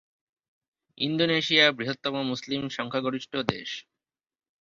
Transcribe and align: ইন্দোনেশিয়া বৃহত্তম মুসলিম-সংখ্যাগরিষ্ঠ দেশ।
ইন্দোনেশিয়া 0.97 1.65
বৃহত্তম 1.71 2.15
মুসলিম-সংখ্যাগরিষ্ঠ 2.31 3.33
দেশ। 3.51 3.69